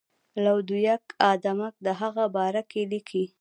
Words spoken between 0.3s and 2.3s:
لودویک آدمک د هغه